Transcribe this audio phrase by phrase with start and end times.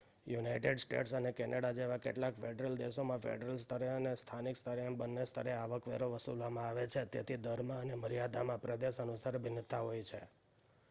[0.27, 5.25] United States અને Canada જેવા કેટલાક ફેડરલ દેશોમાં ફેડરલ સ્તરે અને સ્થાનિક સ્તરે એમ બન્ને
[5.25, 10.21] સ્તરે આવકવેરો વસૂલવામાં આવે છે તેથી દરમાં અને મર્યાદામાં પ્રદેશ અનુસાર ભિન્નતા હોય છે